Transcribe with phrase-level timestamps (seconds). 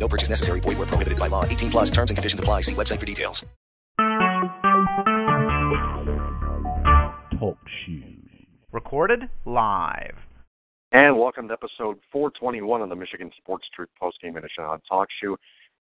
[0.00, 0.60] No purchase necessary.
[0.60, 1.44] Void where prohibited by law.
[1.44, 2.62] 18 plus terms and conditions apply.
[2.62, 3.44] See website for details.
[7.38, 8.04] Talk shoes.
[8.72, 10.16] Recorded live.
[10.92, 15.36] And welcome to episode 421 of the Michigan Sports Truth Postgame Edition on Talk Shoe.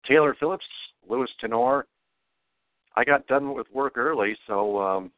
[0.08, 0.64] Taylor Phillips,
[1.08, 1.86] Louis Tenor.
[2.96, 5.10] I got done with work early, so um,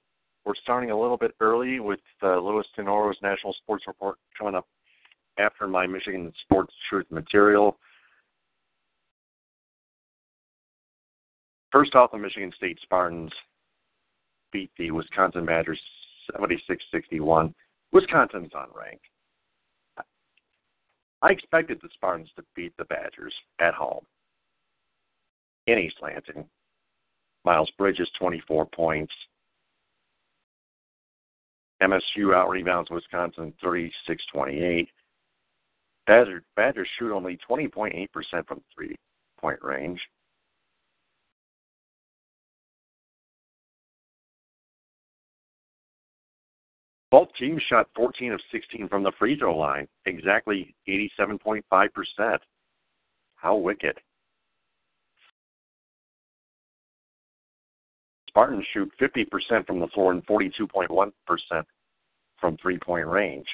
[0.45, 4.67] we're starting a little bit early with uh, Louis Tenor's National Sports Report coming up
[5.39, 7.79] after my Michigan Sports Truth material.
[11.77, 13.31] First off, the Michigan State Spartans
[14.51, 15.79] beat the Wisconsin Badgers
[16.35, 17.53] 76-61.
[17.93, 19.01] Wisconsin's unranked.
[21.21, 24.07] I expected the Spartans to beat the Badgers at home
[25.67, 26.47] in East Lansing.
[27.45, 29.13] Miles Bridges, 24 points.
[31.83, 34.89] MSU out rebounds Wisconsin 36 28.
[36.07, 38.09] Badgers, Badgers shoot only 20.8%
[38.49, 38.97] from three
[39.39, 40.01] point range.
[47.17, 52.39] Both teams shot 14 of 16 from the free throw line, exactly 87.5%.
[53.37, 53.99] How wicked.
[58.29, 61.11] Spartans shoot 50% from the floor and 42.1%
[62.39, 63.47] from three point range.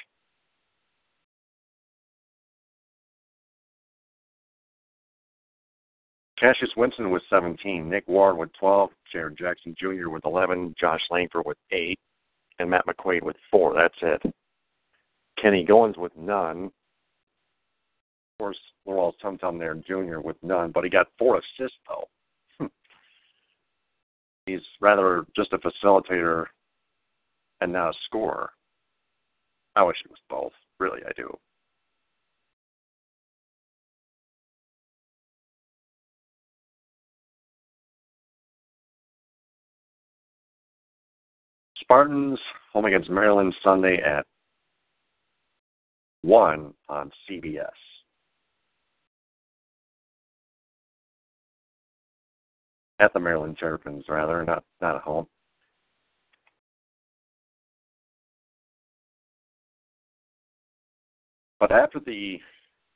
[6.37, 10.09] Cassius Winston with 17, Nick Ward with 12, Jaren Jackson Jr.
[10.09, 11.97] with 11, Josh Langford with 8,
[12.59, 13.73] and Matt McQuaid with 4.
[13.75, 14.33] That's it.
[15.41, 16.65] Kenny Goins with none.
[16.65, 16.71] Of
[18.39, 18.57] course,
[18.87, 20.19] Lourawls Tumtum there, Jr.
[20.19, 22.07] with none, but he got four assists, though.
[22.59, 22.65] Hmm.
[24.45, 26.45] He's rather just a facilitator
[27.61, 28.51] and not a scorer.
[29.75, 30.51] I wish it was both.
[30.79, 31.35] Really, I do.
[41.93, 42.39] Spartans
[42.71, 44.25] home against Maryland Sunday at
[46.23, 47.67] 1 on CBS.
[52.97, 55.27] At the Maryland Terrapins, rather, not not at home.
[61.59, 62.39] But after the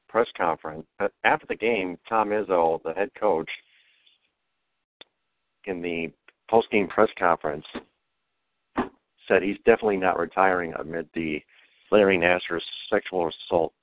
[0.09, 3.50] press conference, uh, after the game, Tom Izzo, the head coach,
[5.66, 6.12] in the
[6.50, 7.66] post-game press conference,
[9.28, 11.42] said he's definitely not retiring amid the
[11.92, 13.74] Larry Nassar sexual assault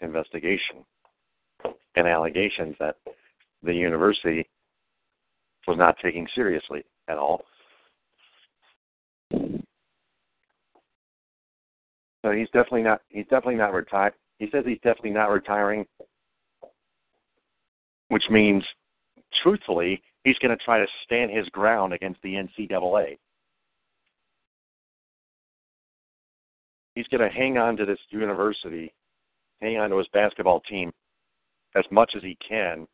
[0.00, 0.84] investigation
[1.96, 2.96] and allegations that
[3.62, 4.48] the university
[5.66, 7.44] was not taking seriously at all.
[12.24, 14.14] So he's definitely not he's definitely not retired.
[14.38, 15.86] He says he's definitely not retiring,
[18.08, 18.64] which means
[19.42, 23.18] truthfully, he's going to try to stand his ground against the NCAA.
[26.98, 28.92] He's going to hang on to this university,
[29.60, 30.92] hang on to his basketball team
[31.76, 32.88] as much as he can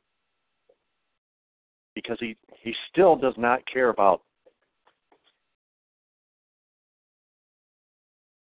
[1.94, 4.20] because he he still does not care about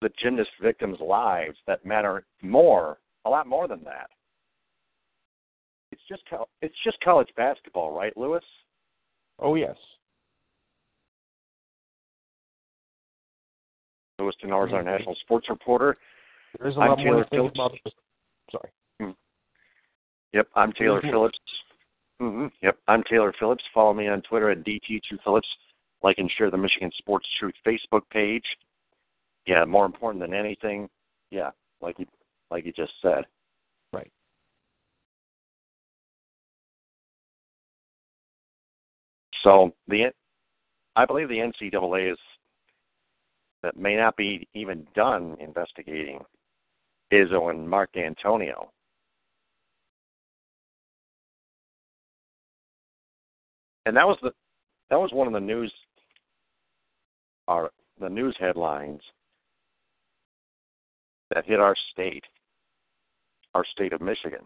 [0.02, 4.10] the gymnast victims' lives that matter more, a lot more than that.
[5.92, 6.24] It's just
[6.64, 8.44] it's just college basketball, right, Lewis?
[9.38, 9.78] Oh yes.
[14.22, 15.98] Lewis Tenor is our national sports reporter.
[16.60, 17.82] There's a I'm lot Taylor more to Phillips.
[18.52, 18.70] Sorry.
[19.00, 19.12] Hmm.
[20.34, 21.10] Yep, I'm Taylor Mhm.
[21.10, 21.40] Phillips.
[22.20, 23.66] hmm Yep, I'm Taylor Phillips.
[23.74, 25.48] Follow me on Twitter at DT2Phillips.
[26.04, 28.46] Like and share the Michigan Sports Truth Facebook page.
[29.46, 30.90] Yeah, more important than anything,
[31.30, 32.08] yeah, like you
[32.50, 33.26] like you just said.
[33.94, 34.12] Right.
[39.44, 40.12] So the
[40.96, 42.20] I believe the NCAA is
[43.64, 46.20] that may not be even done investigating
[47.14, 48.68] Izzo and Mark Dantonio.
[53.86, 54.32] And that was the
[54.90, 55.74] that was one of the news
[57.48, 59.02] our the news headlines
[61.34, 62.24] that hit our state,
[63.54, 64.42] our state of Michigan.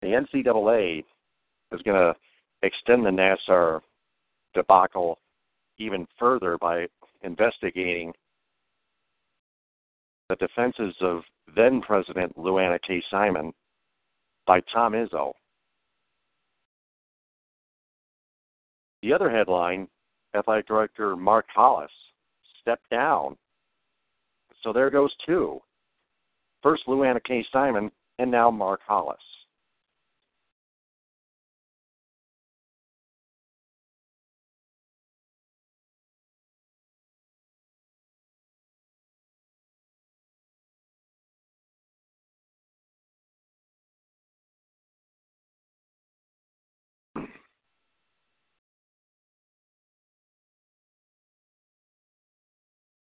[0.00, 1.04] The NCAA
[1.72, 2.14] is going to
[2.62, 3.80] extend the Nassar
[4.54, 5.18] debacle
[5.78, 6.86] even further by
[7.22, 8.12] investigating
[10.28, 11.22] the defenses of
[11.54, 13.02] then President Lou Anna K.
[13.10, 13.52] Simon
[14.46, 15.32] by Tom Izzo.
[19.02, 19.88] The other headline
[20.34, 21.90] Athletic Director Mark Hollis
[22.60, 23.36] stepped down.
[24.62, 25.60] So there goes two.
[26.62, 27.44] First Lou Anna K.
[27.52, 29.18] Simon, and now Mark Hollis.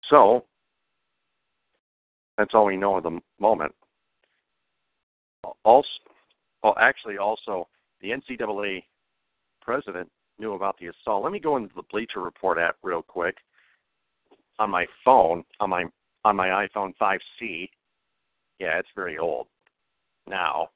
[0.10, 0.46] So,
[2.38, 3.74] that's all we know at the moment.
[5.64, 5.88] Also,
[6.64, 7.68] oh, well, actually, also,
[8.02, 8.84] the NCAA
[9.62, 10.10] president
[10.40, 11.24] knew about the assault.
[11.24, 13.38] Let me go into the Bleacher Report app real quick
[14.60, 15.86] on my phone, on my
[16.24, 17.70] on my iPhone 5C.
[18.60, 19.48] Yeah, it's very old
[20.28, 20.70] now.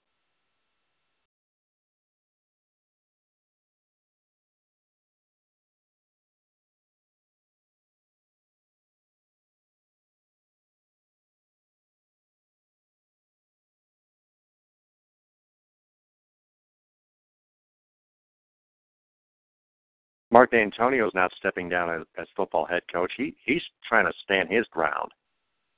[20.31, 23.12] Mark Dantonio is not stepping down as, as football head coach.
[23.18, 25.12] He he's trying to stand his ground.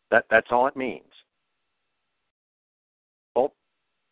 [0.09, 1.11] That that's all it means.
[3.33, 3.51] Both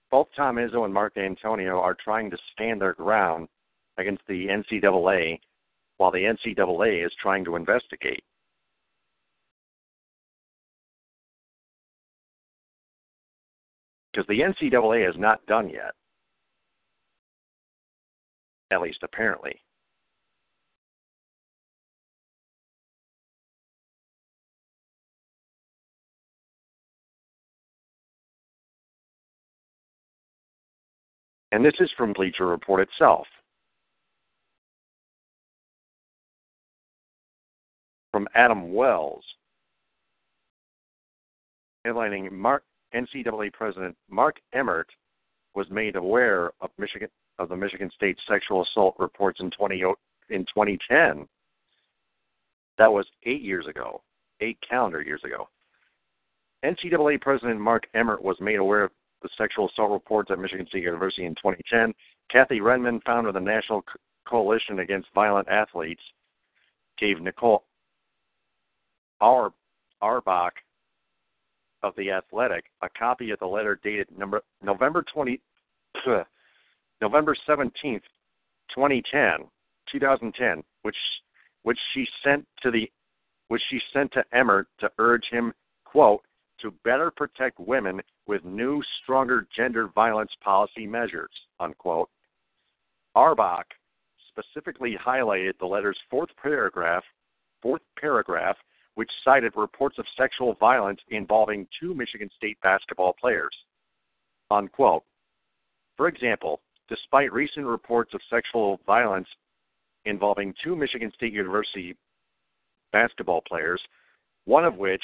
[0.10, 3.50] both Tom Izzo and Mark Dantonio are trying to stand their ground
[3.98, 5.40] against the NCAA,
[5.98, 8.24] while the NCAA is trying to investigate.
[14.14, 15.94] Because the NCAA is not done yet,
[18.72, 19.60] at least apparently.
[31.52, 33.26] And this is from Bleacher Report itself.
[38.12, 39.24] From Adam Wells,
[41.86, 42.64] headlining Mark
[42.94, 44.90] NCAA President Mark Emmert
[45.56, 49.82] was made aware of Michigan of the Michigan State sexual assault reports in 20
[50.30, 51.28] in 2010.
[52.78, 54.02] That was eight years ago,
[54.42, 55.48] eight calendar years ago.
[56.66, 58.92] NCAA President Mark Emmert was made aware of
[59.22, 61.94] the sexual assault reports at Michigan State University in 2010.
[62.32, 63.84] Kathy Redmond, founder of the National
[64.28, 66.02] Coalition Against Violent Athletes,
[66.98, 67.64] gave Nicole
[69.22, 69.52] Our,
[70.02, 70.54] Auerbach
[71.84, 75.40] of The Athletic a copy of the letter dated number, November 20,
[77.02, 78.02] November 17th,
[78.76, 79.48] 2010,
[79.92, 80.96] 2010, which
[81.64, 82.90] which she sent to the
[83.48, 86.22] which she sent to Emmert to urge him, quote,
[86.62, 92.10] to better protect women with new, stronger gender violence policy measures, unquote.
[93.16, 93.66] Auerbach
[94.30, 97.04] specifically highlighted the letter's fourth paragraph,
[97.62, 98.56] fourth paragraph,
[98.96, 103.56] which cited reports of sexual violence involving two Michigan State basketball players.
[104.52, 105.04] Unquote.
[105.98, 109.28] For example, despite recent reports of sexual violence
[110.06, 111.96] involving two Michigan State University
[112.92, 113.82] basketball players,
[114.46, 115.04] one of which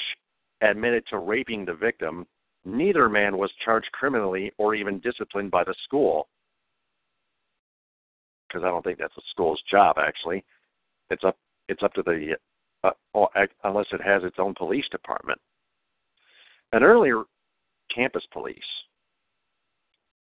[0.62, 2.26] admitted to raping the victim,
[2.64, 6.28] neither man was charged criminally or even disciplined by the school.
[8.48, 9.96] Because I don't think that's the school's job.
[9.98, 10.44] Actually,
[11.10, 11.36] it's up
[11.68, 12.36] it's up to the
[12.84, 13.28] uh, oh,
[13.64, 15.40] unless it has its own police department.
[16.72, 17.24] An earlier
[17.94, 18.58] campus police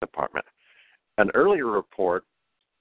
[0.01, 0.46] department.
[1.18, 2.24] An earlier report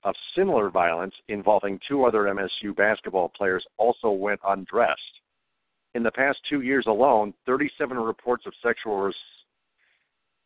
[0.05, 5.01] of similar violence involving two other MSU basketball players also went undressed.
[5.95, 9.13] In the past two years alone, 37 reports of sexual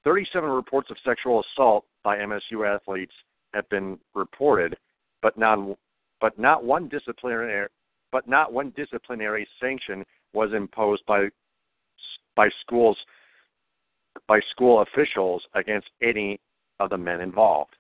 [0.04, 3.12] 37 reports of sexual assault by MSU athletes
[3.54, 4.76] have been reported,
[5.22, 5.58] but not
[6.20, 7.68] but not one disciplinary
[8.12, 11.28] but not one disciplinary sanction was imposed by
[12.34, 12.96] by schools
[14.28, 16.40] by school officials against any
[16.80, 17.74] of the men involved.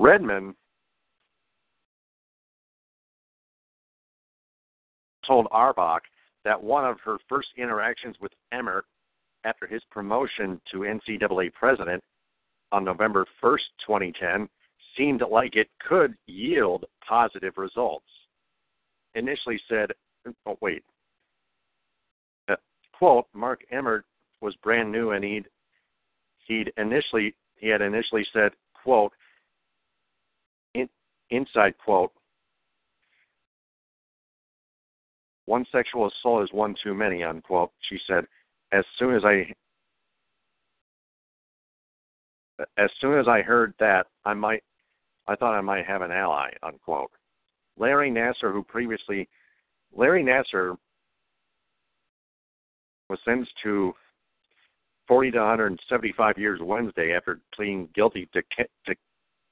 [0.00, 0.54] Redmond
[5.26, 6.02] told Auerbach
[6.44, 8.86] that one of her first interactions with Emmert
[9.44, 12.02] after his promotion to NCAA president
[12.72, 14.48] on November 1st, 2010,
[14.96, 18.06] seemed like it could yield positive results.
[19.14, 19.90] Initially said,
[20.46, 20.82] oh, wait,
[22.48, 22.56] uh,
[22.92, 24.04] quote, Mark Emmert
[24.40, 25.46] was brand new and he'd
[26.46, 28.52] he'd initially he had initially said,
[28.82, 29.12] quote,
[31.30, 32.12] inside quote,
[35.46, 37.70] one sexual assault is one too many, unquote.
[37.88, 38.26] She said,
[38.72, 39.52] as soon as I
[42.76, 44.62] as soon as I heard that, I might
[45.26, 47.10] I thought I might have an ally, unquote.
[47.78, 49.28] Larry Nassar, who previously
[49.94, 50.76] Larry Nassar
[53.08, 53.94] was sentenced to
[55.06, 58.42] 40 to 175 years Wednesday after pleading guilty to,
[58.86, 58.94] to,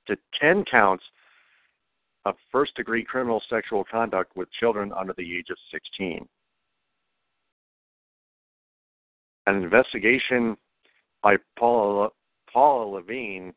[0.06, 1.04] to 10 counts
[2.26, 6.26] of first degree criminal sexual conduct with children under the age of 16.
[9.46, 10.56] An investigation
[11.22, 12.08] by Paula,
[12.52, 13.50] Paula Lavigne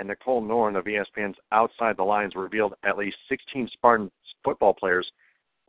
[0.00, 4.10] and Nicole Noren of ESPN's Outside the Lines revealed at least 16 Spartan
[4.42, 5.08] football players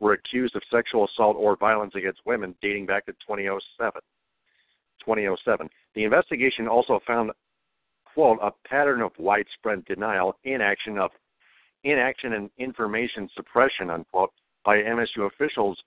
[0.00, 4.00] were accused of sexual assault or violence against women dating back to 2007.
[5.04, 5.68] 2007.
[5.94, 7.30] The investigation also found,
[8.14, 11.12] quote, a pattern of widespread denial, inaction of
[11.84, 14.30] inaction and information suppression, unquote,
[14.64, 15.78] by MSU officials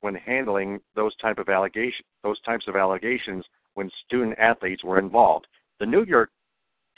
[0.00, 3.44] when handling those type of allegation those types of allegations
[3.74, 5.46] when student athletes were involved.
[5.80, 6.30] The New York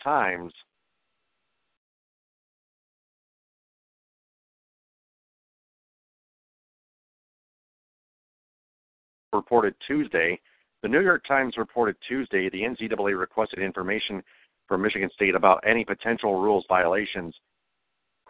[0.03, 0.53] Times
[9.33, 10.41] reported Tuesday.
[10.83, 14.23] The New York Times reported Tuesday the NCAA requested information
[14.67, 17.35] from Michigan State about any potential rules violations,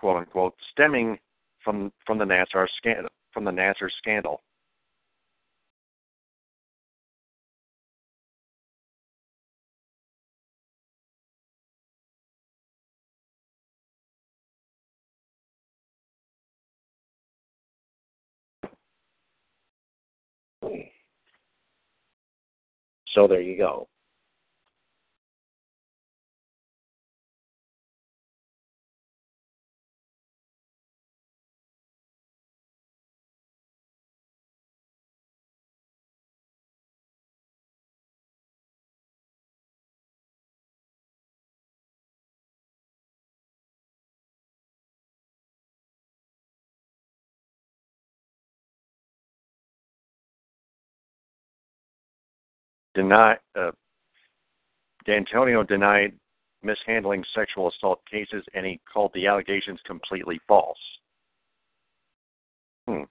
[0.00, 1.18] quote unquote, stemming
[1.62, 3.10] from from the Nassar scandal.
[3.32, 4.42] From the Nassar scandal.
[23.14, 23.88] So there you go.
[52.94, 53.70] Deny uh,
[55.06, 56.12] Dantonio denied
[56.62, 60.78] mishandling sexual assault cases, and he called the allegations completely false.
[62.86, 63.02] Hmm.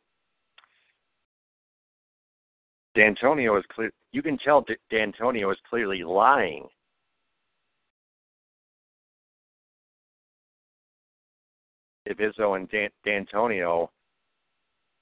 [2.96, 3.92] Dantonio is clear.
[4.12, 6.68] You can tell D- Dantonio is clearly lying.
[12.06, 13.90] If Izzo and Dan- Dantonio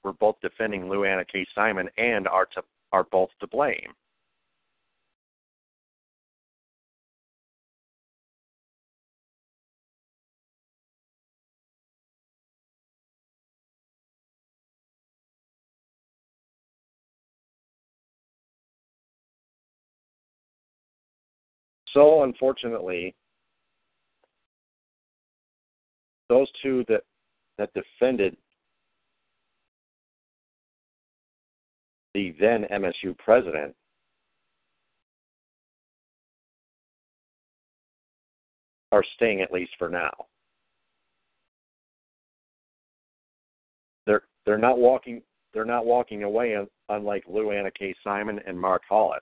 [0.04, 1.46] were both defending Lou Anna K.
[1.54, 3.92] Simon and are to, are both to blame.
[21.94, 23.14] So unfortunately,
[26.28, 27.02] those two that
[27.58, 28.36] that defended
[32.14, 33.74] the then MSU president
[38.92, 40.10] are staying at least for now.
[44.06, 46.56] They're they're not walking they're not walking away
[46.88, 47.94] unlike Lou Anna K.
[48.04, 49.20] Simon and Mark Hollis.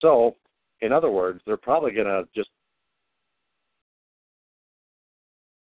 [0.00, 0.36] So,
[0.80, 2.50] in other words, they're probably going to just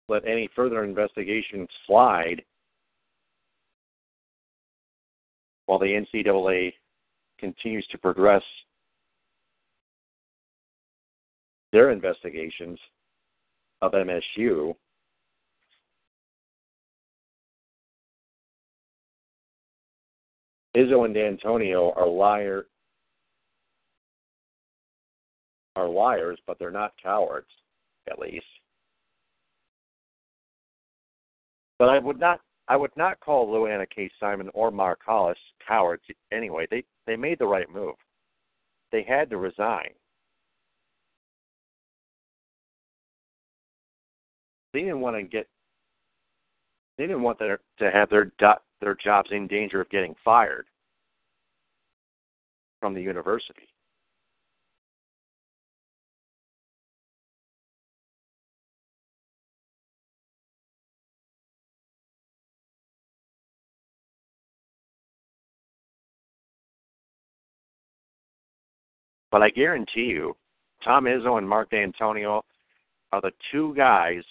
[0.07, 2.43] let any further investigation slide
[5.65, 6.73] while the NCAA
[7.39, 8.43] continues to progress
[11.71, 12.79] their investigations
[13.81, 14.75] of MSU.
[20.75, 22.65] Izzo and Dantonio are liar
[25.75, 27.47] are liars, but they're not cowards,
[28.09, 28.45] at least.
[31.77, 34.11] But I would not I would not call Lou Anna K.
[34.19, 36.67] Simon or Mark Hollis cowards anyway.
[36.69, 37.95] They they made the right move.
[38.91, 39.89] They had to resign.
[44.73, 45.47] They didn't want to get
[46.97, 48.31] they didn't want their to have their
[48.81, 50.67] their jobs in danger of getting fired
[52.79, 53.67] from the university.
[69.31, 70.35] But I guarantee you,
[70.83, 72.41] Tom Izzo and Mark Dantonio
[73.11, 74.23] are the two guys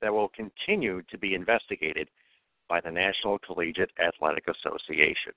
[0.00, 2.08] that will continue to be investigated
[2.68, 5.32] by the National Collegiate Athletic Association.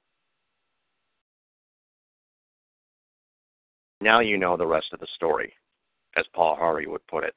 [4.01, 5.53] Now you know the rest of the story,
[6.17, 7.33] as Paul Harvey would put it.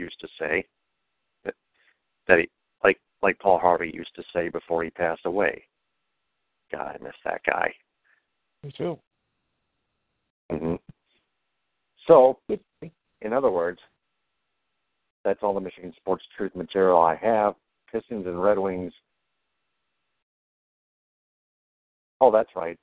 [0.00, 0.64] Used to say
[1.44, 1.54] that,
[2.26, 2.48] that he,
[2.82, 5.64] like like Paul Harvey used to say before he passed away.
[6.72, 7.72] God, I miss that guy.
[8.64, 8.98] Me too.
[10.50, 10.74] Mm-hmm.
[12.06, 12.38] So,
[13.20, 13.78] in other words,
[15.22, 17.54] that's all the Michigan Sports Truth material I have.
[17.92, 18.92] Pistons and Red Wings.
[22.20, 22.78] Oh, that's right.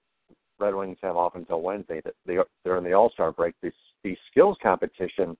[0.59, 2.01] Red Wings have off until Wednesday.
[2.25, 3.55] They're in the All Star break.
[3.61, 3.73] This
[4.03, 5.35] the skills competition,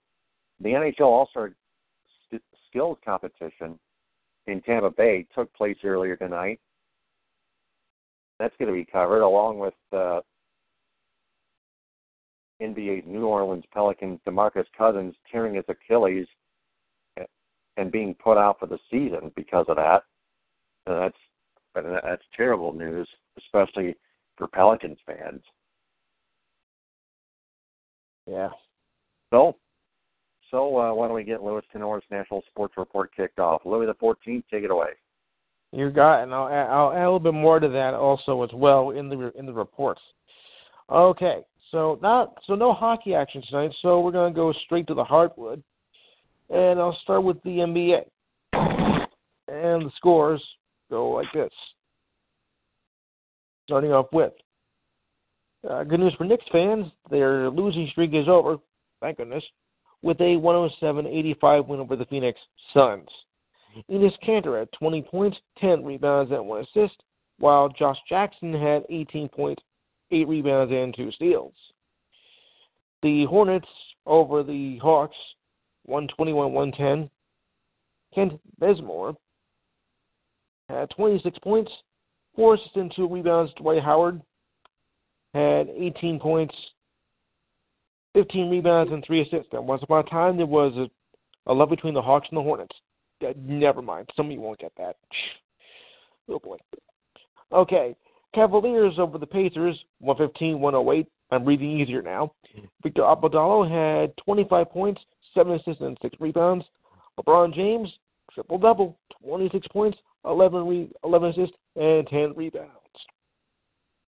[0.60, 1.52] the NHL All Star
[2.68, 3.78] skills competition
[4.48, 6.60] in Tampa Bay took place earlier tonight.
[8.40, 10.22] That's going to be covered along with uh,
[12.62, 16.28] NBA's New Orleans Pelicans, DeMarcus Cousins tearing his Achilles
[17.78, 20.04] and being put out for the season because of that.
[20.86, 21.18] And that's
[21.74, 23.96] that's terrible news, especially
[24.38, 25.42] for Pelicans fans.
[28.28, 28.50] Yeah.
[29.32, 29.56] So,
[30.50, 33.62] so uh, why don't we get Louis Tenor's National Sports Report kicked off?
[33.66, 34.90] Louis the Fourteenth, take it away.
[35.72, 36.24] You got, it.
[36.24, 39.08] and I'll add, I'll add a little bit more to that also as well in
[39.08, 40.02] the in the reports.
[40.90, 41.40] Okay,
[41.72, 43.72] so not so no hockey action tonight.
[43.82, 45.64] So we're gonna go straight to the hardwood,
[46.50, 48.04] and I'll start with the NBA.
[48.54, 50.42] And the scores
[50.90, 51.52] go like this.
[53.66, 54.34] Starting off with
[55.70, 58.58] uh, good news for Knicks fans, their losing streak is over.
[59.00, 59.44] Thank goodness,
[60.02, 62.40] with a 107-85 win over the Phoenix
[62.74, 63.08] Suns.
[63.90, 67.02] Enes Kanter had 20 points, 10 rebounds, and one assist,
[67.40, 69.64] while Josh Jackson had 18 points,
[70.12, 71.54] 8 rebounds, and 2 steals.
[73.04, 73.68] The Hornets
[74.06, 75.16] over the Hawks,
[75.90, 77.10] 121-110.
[78.14, 79.16] Kent Bazemore
[80.70, 81.72] had 26 points,
[82.36, 83.52] 4 assists, and 2 rebounds.
[83.58, 84.22] Dwight Howard
[85.34, 86.54] had 18 points,
[88.14, 89.54] 15 rebounds, and 3 assists.
[89.54, 90.90] And once upon a time, there was a,
[91.50, 92.76] a love between the Hawks and the Hornets.
[93.46, 94.10] Never mind.
[94.16, 94.96] Some of you won't get that.
[96.28, 96.58] Oh boy.
[97.52, 97.96] Okay.
[98.34, 101.06] Cavaliers over the Pacers, 115-108.
[101.32, 102.34] I'm breathing easier now.
[102.84, 105.02] Victor Oladipo had 25 points,
[105.34, 106.66] 7 assists, and 6 rebounds.
[107.20, 107.90] LeBron James,
[108.34, 112.72] triple double, 26 points, 11, re- 11 assists, and 10 rebounds.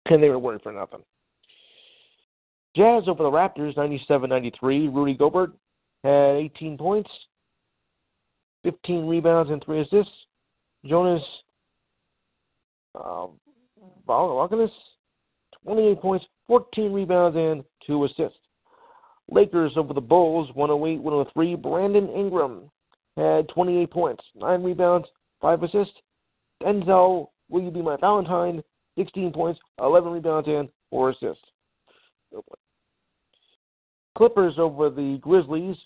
[0.06, 1.02] And they were winning for nothing.
[2.76, 4.94] Jazz over the Raptors, 97-93.
[4.94, 5.52] Rudy Gobert
[6.04, 7.10] had 18 points,
[8.62, 10.12] 15 rebounds, and 3 assists.
[10.84, 11.22] Jonas
[12.94, 13.30] um,
[15.64, 18.38] 28 points, 14 rebounds, and 2 assists.
[19.30, 21.54] Lakers over the Bulls, 108 103.
[21.56, 22.70] Brandon Ingram
[23.16, 25.06] had 28 points, 9 rebounds,
[25.40, 25.94] 5 assists.
[26.62, 28.62] Denzel, will you be my Valentine?
[28.96, 31.44] 16 points, 11 rebounds, and 4 assists.
[34.16, 35.76] Clippers over the Grizzlies,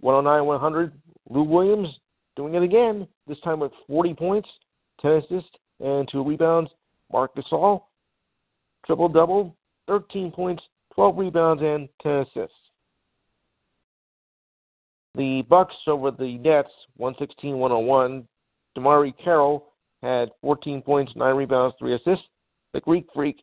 [0.00, 0.92] 109 100.
[1.30, 1.88] Lou Williams
[2.36, 4.48] doing it again, this time with 40 points,
[5.00, 6.70] 10 assists, and 2 rebounds.
[7.12, 7.82] Marc Gasol,
[8.86, 9.56] triple double,
[9.88, 10.62] 13 points,
[10.94, 12.56] 12 rebounds, and 10 assists.
[15.14, 18.24] The Bucks over the Nets, 116-101.
[18.76, 19.66] DeMarre Carroll
[20.02, 22.26] had 14 points, 9 rebounds, 3 assists.
[22.72, 23.42] The Greek Freak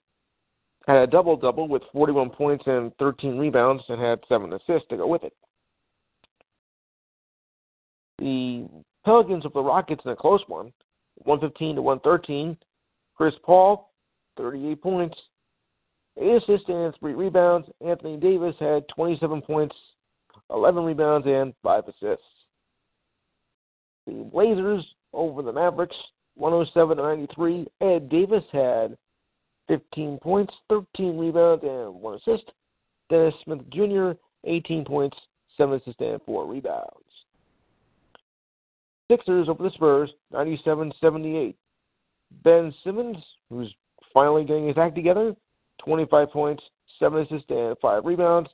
[0.88, 4.98] had a double double with 41 points and 13 rebounds and had 7 assists to
[4.98, 5.34] go with it.
[8.20, 8.68] The
[9.06, 10.74] Pelicans of the Rockets in a close one,
[11.24, 12.58] 115 to 113.
[13.16, 13.92] Chris Paul,
[14.38, 15.18] 38 points,
[16.20, 17.68] 8 assists and 3 rebounds.
[17.86, 19.76] Anthony Davis had 27 points,
[20.50, 22.26] 11 rebounds, and 5 assists.
[24.08, 25.96] The Blazers over the Mavericks,
[26.36, 27.68] 107 93.
[27.82, 28.98] Ed Davis had
[29.68, 32.52] 15 points, 13 rebounds, and 1 assist.
[33.10, 34.12] Dennis Smith Jr.,
[34.46, 35.18] 18 points,
[35.58, 36.88] 7 assists, and 4 rebounds.
[39.10, 41.58] Sixers over the Spurs, 97 78.
[42.44, 43.18] Ben Simmons,
[43.50, 43.74] who's
[44.14, 45.36] finally getting his act together,
[45.84, 46.64] 25 points,
[47.00, 48.50] 7 assists, and 5 rebounds.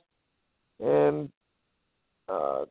[0.80, 1.28] And
[2.28, 2.64] uh,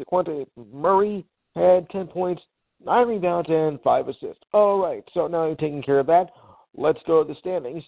[0.00, 2.42] DeQuante Murray had 10 points,
[2.84, 4.42] 9 rebounds, and 5 assists.
[4.52, 6.30] All right, so now you're taking care of that.
[6.76, 7.82] Let's go to the standings.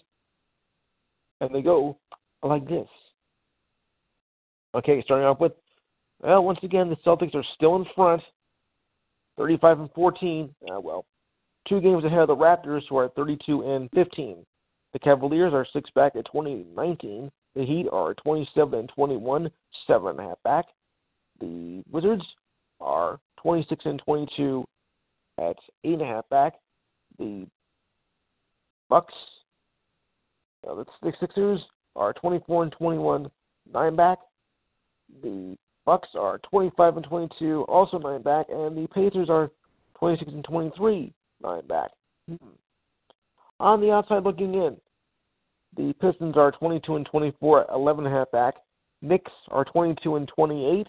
[1.41, 1.97] And they go
[2.43, 2.87] like this.
[4.75, 5.53] Okay, starting off with,
[6.21, 8.21] well, once again, the Celtics are still in front,
[9.37, 10.53] 35 and 14.
[10.63, 11.05] Uh, well,
[11.69, 14.45] two games ahead of the Raptors, who are at 32 and 15.
[14.91, 17.29] The Cavaliers are six back at 20-19.
[17.55, 19.49] The Heat are 27 and 21,
[19.87, 20.65] seven and a half back.
[21.39, 22.23] The Wizards
[22.81, 24.65] are 26 and 22
[25.37, 26.55] at eight and a half back.
[27.17, 27.45] The
[28.89, 29.13] Bucks,
[30.67, 31.61] uh, the Sixers
[31.95, 33.29] are 24 and 21,
[33.71, 34.17] nine back.
[35.21, 35.55] The
[35.85, 39.51] Bucks are 25 and 22, also nine back, and the Pacers are
[39.95, 41.91] 26 and 23, nine back.
[42.27, 42.49] Hmm.
[43.59, 44.77] On the outside looking in,
[45.75, 48.55] the Pistons are 22 and 24, 11 and a half back.
[49.01, 50.87] Knicks are 22 and 28,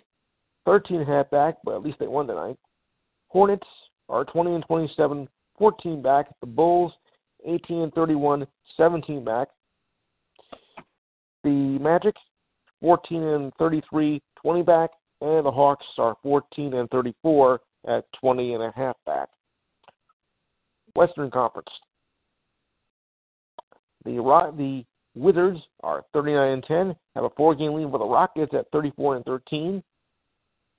[0.66, 2.56] 13 and a half back, but at least they won tonight.
[3.28, 3.66] Hornets
[4.08, 6.26] are 20 and 27, 14 back.
[6.40, 6.92] The Bulls
[7.46, 9.48] 18 and 31, 17 back.
[11.42, 12.14] The Magic
[12.80, 18.62] 14 and 33, 20 back, and the Hawks are 14 and 34 at 20 and
[18.62, 19.28] a half back.
[20.94, 21.68] Western Conference.
[24.04, 24.12] The
[24.56, 29.16] the Wizards are 39 and 10, have a four-game lead over the Rockets at 34
[29.16, 29.82] and 13.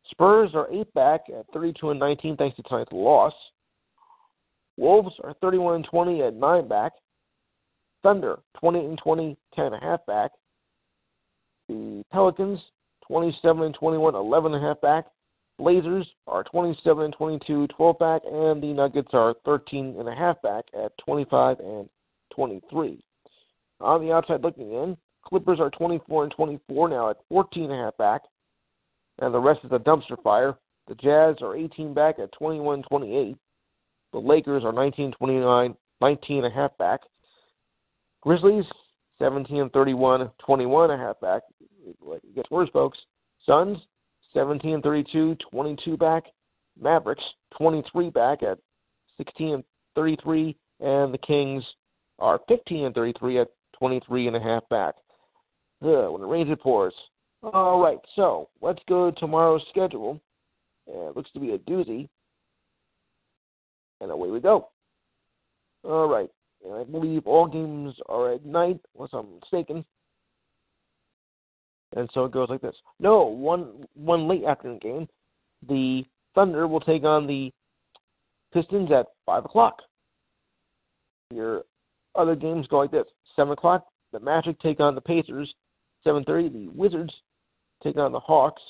[0.09, 3.33] Spurs are eight back at 32 and 19 thanks to tonight's loss.
[4.77, 6.93] Wolves are 31 and 20 at nine back.
[8.03, 10.31] Thunder 20 and 20, 10 and a half back.
[11.67, 12.59] The Pelicans
[13.07, 15.05] 27 and 21, 11 and a half back.
[15.61, 20.41] Blazers are 27 and 22, 12 back, and the Nuggets are 13 and a half
[20.41, 21.87] back at 25 and
[22.33, 22.99] 23.
[23.79, 27.75] On the outside looking in, Clippers are 24 and 24 now at 14 and a
[27.75, 28.21] half back,
[29.19, 30.57] and the rest is a dumpster fire.
[30.87, 33.37] The Jazz are 18 back at 21 28.
[34.13, 37.01] The Lakers are 19 29, 19 and a half back.
[38.21, 38.65] Grizzlies
[39.19, 41.43] 17 and 31, 21 and a half back.
[41.85, 42.97] It gets worse, folks.
[43.45, 43.77] Suns
[44.33, 46.23] 17 and 32, 22 back.
[46.79, 47.23] Mavericks
[47.57, 48.57] 23 back at
[49.17, 49.63] 16 and
[49.95, 51.63] 33, and the Kings
[52.17, 54.95] are 15 and 33 at 23 and a half back.
[55.79, 56.93] When it rains, it pours.
[57.43, 60.21] All right, so let's go to tomorrow's schedule.
[60.87, 62.07] It looks to be a doozy.
[63.99, 64.69] And away we go.
[65.83, 66.29] All right.
[66.63, 69.83] And I believe all games are at night, unless I'm mistaken.
[71.95, 72.75] And so it goes like this.
[72.99, 75.07] No, one one late afternoon game.
[75.67, 76.03] The
[76.35, 77.51] Thunder will take on the
[78.53, 79.81] Pistons at five o'clock.
[81.33, 81.63] Your
[82.15, 85.53] other games go like this: seven o'clock, the Magic take on the Pacers.
[86.03, 87.13] Seven thirty, the Wizards
[87.83, 88.61] take on the Hawks,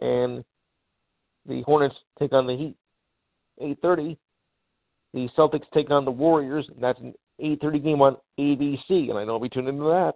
[0.00, 0.44] and
[1.46, 2.76] the Hornets take on the Heat.
[3.60, 4.18] Eight thirty,
[5.14, 9.24] the Celtics take on the Warriors, and that's an 8:30 game on ABC, and I
[9.24, 10.14] know I'll be into that.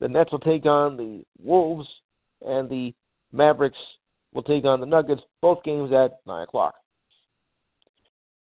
[0.00, 1.88] The Nets will take on the Wolves,
[2.46, 2.94] and the
[3.32, 3.78] Mavericks
[4.32, 5.22] will take on the Nuggets.
[5.42, 6.74] Both games at nine o'clock.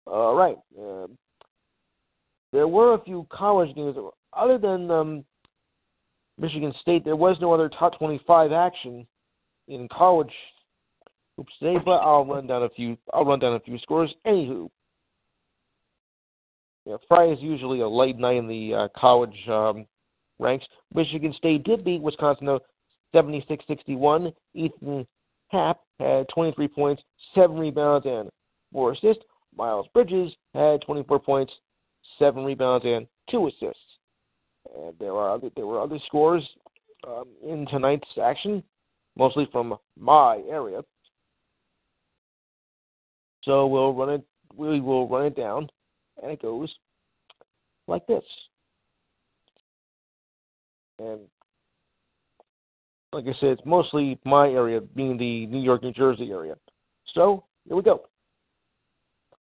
[0.06, 0.58] All right.
[0.80, 1.08] Uh,
[2.52, 3.96] there were a few college games,
[4.34, 5.26] other than um,
[6.38, 7.06] Michigan State.
[7.06, 9.08] There was no other top 25 action
[9.68, 10.34] in college
[11.38, 12.98] hoops today, but I'll run down a few.
[13.14, 14.14] I'll run down a few scores.
[14.28, 14.70] Anywho,
[16.86, 19.86] know, Friday is usually a late night in the uh, college um,
[20.42, 20.66] ranks.
[20.94, 22.60] Michigan State did beat Wisconsin though,
[23.16, 24.34] 76-61.
[24.54, 25.08] Ethan
[25.50, 27.04] Happ had 23 points,
[27.36, 28.30] seven rebounds, and
[28.72, 29.24] four assists.
[29.56, 31.54] Miles Bridges had 24 points,
[32.18, 33.80] seven rebounds, and two assists.
[34.76, 36.48] And there are other, there were other scores
[37.08, 38.64] um, in tonight's action,
[39.18, 40.82] mostly from my area.
[43.44, 44.24] So we'll run it.
[44.56, 45.68] We will run it down
[46.22, 46.74] and it goes
[47.88, 48.24] like this.
[51.02, 51.22] And
[53.14, 56.56] like I said, it's mostly my area, being the New York, New Jersey area.
[57.14, 58.06] So here we go.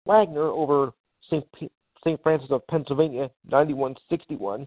[0.07, 0.93] Wagner over
[1.29, 1.45] St.
[1.53, 1.71] P-
[2.05, 2.23] St.
[2.23, 4.67] Francis of Pennsylvania, 91-61.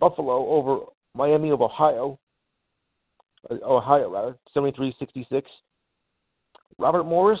[0.00, 2.18] Buffalo over Miami of Ohio,
[3.50, 5.42] uh, Ohio rather, 73-66.
[6.78, 7.40] Robert Morris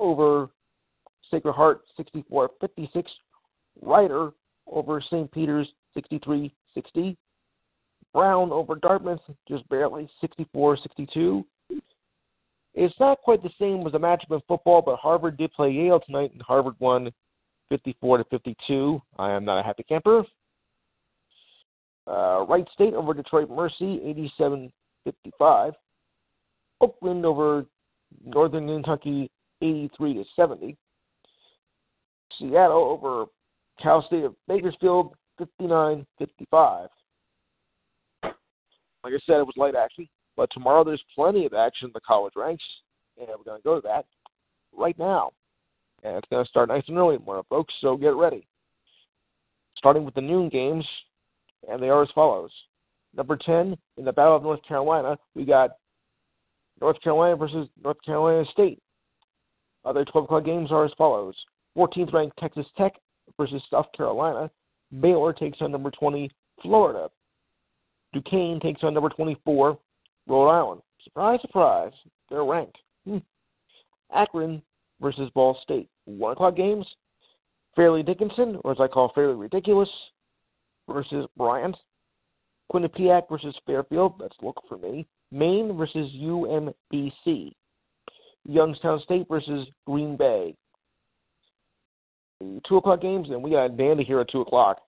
[0.00, 0.48] over
[1.30, 3.10] Sacred Heart 64 56.
[3.80, 4.32] Rider
[4.70, 5.30] over St.
[5.30, 7.16] Peter's 63 60.
[8.12, 11.44] Brown over Dartmouth just barely 64 62.
[12.74, 16.00] It's not quite the same as a matchup in football, but Harvard did play Yale
[16.00, 17.12] tonight, and Harvard won
[17.68, 19.00] 54 to 52.
[19.18, 20.24] I am not a happy camper.
[22.06, 24.72] Uh, Wright State over Detroit Mercy, 87
[25.04, 25.74] 55.
[26.80, 27.66] Oakland over
[28.24, 30.76] Northern Kentucky, 83 to 70.
[32.38, 33.26] Seattle over
[33.80, 36.88] Cal State of Bakersfield, 59 55.
[39.04, 42.00] Like I said, it was light action, but tomorrow there's plenty of action in the
[42.00, 42.64] college ranks,
[43.18, 44.06] and we're going to go to that
[44.72, 45.32] right now.
[46.02, 48.46] And it's going to start nice and early tomorrow, folks, so get ready.
[49.76, 50.86] starting with the noon games,
[51.68, 52.50] and they are as follows.
[53.14, 55.72] Number 10, in the Battle of North Carolina, we got
[56.80, 58.80] North Carolina versus North Carolina State.
[59.84, 61.34] Other 12 o'clock games are as follows
[61.76, 62.92] 14th ranked Texas Tech
[63.36, 64.50] versus South Carolina.
[65.00, 67.08] Baylor takes on number 20, Florida.
[68.12, 69.78] Duquesne takes on number 24,
[70.26, 70.82] Rhode Island.
[71.02, 71.92] Surprise, surprise,
[72.30, 72.78] they're ranked.
[73.06, 73.18] Hmm.
[74.14, 74.62] Akron
[75.00, 75.88] versus Ball State.
[76.04, 76.86] 1 o'clock games.
[77.74, 79.88] Fairleigh Dickinson, or as I call Fairly Ridiculous,
[80.88, 81.76] versus Bryant.
[82.72, 84.14] Quinnipiac versus Fairfield.
[84.18, 85.06] That's look for me.
[85.30, 87.52] Maine versus UMBC.
[88.44, 90.54] Youngstown State versus Green Bay.
[92.68, 94.78] Two o'clock games, and we got Dandy here at two o'clock.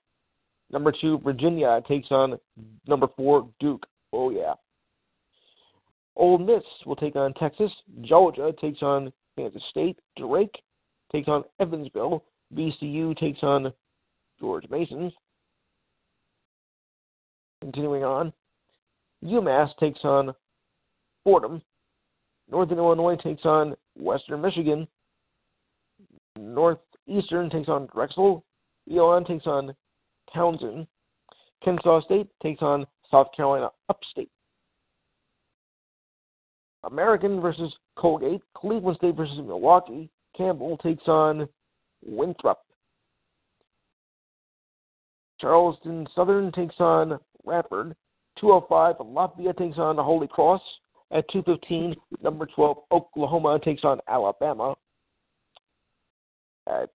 [0.74, 2.36] Number two, Virginia takes on
[2.88, 3.86] number four, Duke.
[4.12, 4.54] Oh yeah.
[6.16, 7.70] Ole Miss will take on Texas.
[8.02, 10.00] Georgia takes on Kansas State.
[10.18, 10.56] Drake
[11.12, 12.24] takes on Evansville.
[12.52, 13.72] VCU takes on
[14.40, 15.12] George Mason.
[17.60, 18.32] Continuing on,
[19.24, 20.34] UMass takes on
[21.22, 21.62] Fordham.
[22.50, 24.88] Northern Illinois takes on Western Michigan.
[26.36, 28.44] Northeastern takes on Drexel.
[28.90, 29.72] Elon takes on
[30.34, 30.86] Townsend.
[31.64, 34.30] Kennesaw State takes on South Carolina Upstate.
[36.84, 38.42] American versus Colgate.
[38.54, 40.10] Cleveland State versus Milwaukee.
[40.36, 41.48] Campbell takes on
[42.04, 42.60] Winthrop.
[45.40, 47.94] Charleston Southern takes on Radford.
[48.40, 50.62] 205 Lafayette takes on Holy Cross.
[51.10, 54.74] At 215, number 12 Oklahoma takes on Alabama.
[56.66, 56.90] At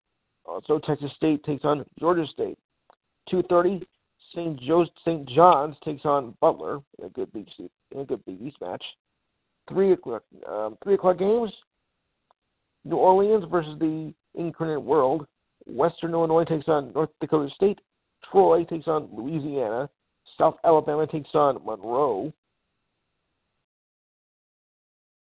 [0.46, 2.58] also Texas State takes on Georgia State.
[3.30, 3.86] 230
[4.34, 4.60] St.
[4.62, 5.28] Joe St.
[5.30, 8.84] John's takes on Butler in a good Big East, in a good Big East match.
[9.70, 11.52] Three o'clock um, three o'clock games.
[12.86, 15.26] New Orleans versus the Incarnate Word.
[15.66, 17.80] Western Illinois takes on North Dakota State.
[18.32, 19.90] Troy takes on Louisiana.
[20.38, 22.32] South Alabama takes on Monroe.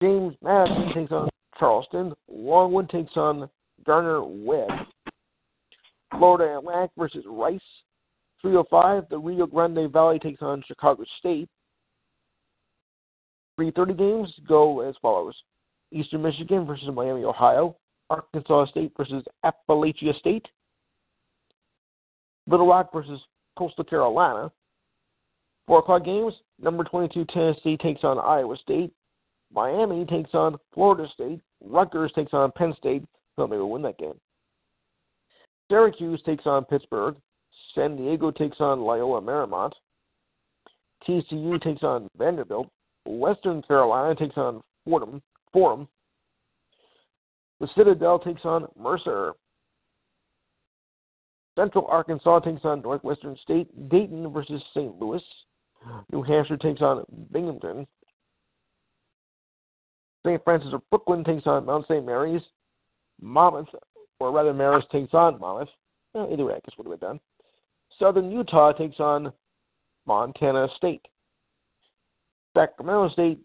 [0.01, 2.13] James Madison takes on Charleston.
[2.29, 3.49] Longwood takes on
[3.85, 4.69] Gardner-Webb.
[6.11, 7.59] Florida Atlantic versus Rice.
[8.41, 11.49] 305, the Rio Grande Valley takes on Chicago State.
[13.57, 15.35] 330 games go as follows.
[15.91, 17.75] Eastern Michigan versus Miami, Ohio.
[18.09, 20.45] Arkansas State versus Appalachia State.
[22.47, 23.19] Little Rock versus
[23.57, 24.51] Coastal Carolina.
[25.65, 26.33] Four o'clock games.
[26.61, 28.93] Number 22 Tennessee takes on Iowa State.
[29.53, 31.41] Miami takes on Florida State.
[31.63, 33.03] Rutgers takes on Penn State.
[33.35, 34.19] Thought they would win that game.
[35.69, 37.15] Syracuse takes on Pittsburgh.
[37.77, 39.73] San Diego takes on Loyola Marymount.
[41.07, 42.67] TCU takes on Vanderbilt.
[43.05, 45.21] Western Carolina takes on Fordham.
[45.53, 45.87] Forum.
[47.59, 49.33] The Citadel takes on Mercer.
[51.57, 53.89] Central Arkansas takes on Northwestern State.
[53.89, 54.99] Dayton versus St.
[54.99, 55.21] Louis.
[56.11, 57.85] New Hampshire takes on Binghamton.
[60.25, 60.43] St.
[60.43, 62.05] Francis of Brooklyn takes on Mount St.
[62.05, 62.41] Mary's.
[63.21, 63.69] Monmouth,
[64.19, 65.69] or rather, Marist takes on Monmouth.
[66.13, 67.19] Well, either way, I guess would have been done.
[67.99, 69.31] Southern Utah takes on
[70.05, 71.05] Montana State.
[72.55, 73.39] Sacramento State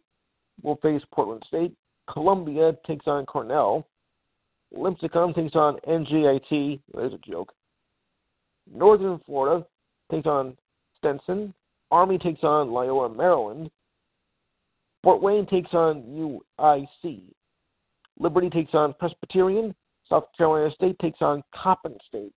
[0.62, 1.72] will face Portland State.
[2.10, 3.86] Columbia takes on Cornell.
[4.74, 6.80] Limpsicum takes on NJIT.
[6.94, 7.52] There's a joke.
[8.72, 9.66] Northern Florida
[10.10, 10.56] takes on
[10.98, 11.52] Stetson.
[11.90, 13.70] Army takes on Loyola, Maryland.
[15.02, 17.22] Fort Wayne takes on UIC.
[18.18, 19.74] Liberty takes on Presbyterian.
[20.08, 22.32] South Carolina State takes on Coppin State.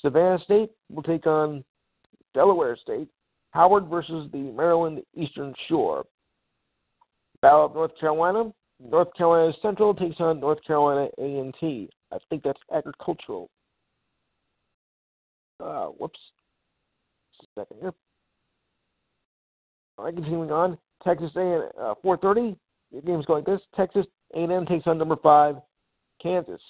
[0.00, 1.64] Savannah State will take on
[2.34, 3.08] Delaware State.
[3.52, 6.04] Howard versus the Maryland Eastern Shore.
[7.40, 8.52] Battle of North Carolina.
[8.78, 11.88] North Carolina Central takes on North Carolina A&T.
[12.12, 13.48] I think that's agricultural.
[15.58, 16.20] Uh, whoops.
[17.54, 17.94] Second here.
[19.96, 20.76] All right, continuing on.
[21.02, 22.56] Texas A uh, 4:30.
[22.92, 23.66] The game's going like this.
[23.74, 25.56] Texas A&M takes on number five,
[26.22, 26.60] Kansas.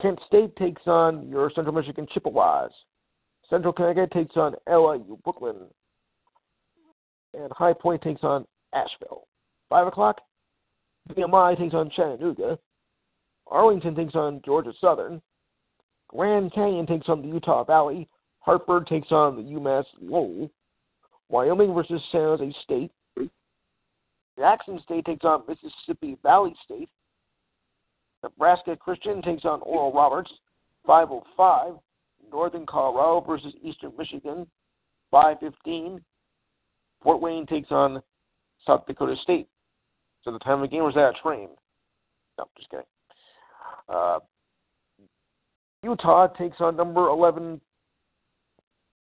[0.00, 2.70] Kent State takes on your Central Michigan Chippewas.
[3.50, 5.56] Central Connecticut takes on LIU Brooklyn.
[7.34, 9.26] And High Point takes on Asheville.
[9.70, 10.20] 5 o'clock,
[11.10, 12.58] VMI takes on Chattanooga.
[13.46, 15.20] Arlington takes on Georgia Southern.
[16.08, 18.08] Grand Canyon takes on the Utah Valley.
[18.40, 20.50] Hartford takes on the UMass Lowell.
[21.28, 22.90] Wyoming versus San Jose State.
[24.38, 26.88] Jackson State takes on Mississippi Valley State.
[28.22, 30.30] Nebraska Christian takes on Oral Roberts.
[30.86, 31.74] 505.
[32.30, 34.46] Northern Colorado versus Eastern Michigan.
[35.10, 36.00] 515.
[37.02, 38.02] Fort Wayne takes on
[38.66, 39.48] South Dakota State.
[40.22, 41.48] So the time of the game was that train.
[42.38, 42.84] No, just kidding.
[43.88, 44.18] Uh,
[45.82, 47.60] Utah takes on number 11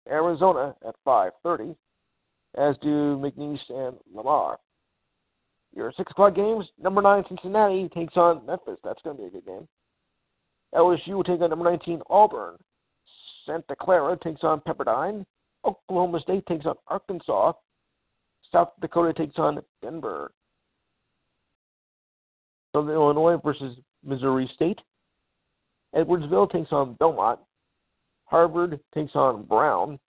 [0.10, 1.76] Arizona at 5:30,
[2.56, 4.60] as do McNeese and Lamar.
[5.76, 8.80] Your six o'clock games: number nine Cincinnati takes on Memphis.
[8.84, 9.68] That's going to be a good game.
[10.74, 12.56] LSU will take on number 19 Auburn.
[13.46, 15.26] Santa Clara takes on Pepperdine.
[15.66, 17.54] Oklahoma State takes on Arkansas.
[18.52, 20.32] South Dakota takes on Denver.
[22.76, 24.80] Southern Illinois versus Missouri State.
[25.96, 27.40] Edwardsville takes on Belmont.
[28.26, 30.00] Harvard takes on Brown.